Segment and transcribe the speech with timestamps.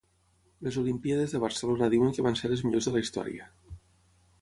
[0.67, 3.51] Les olimpíades de Barcelona diuen que van ser les millors de la Història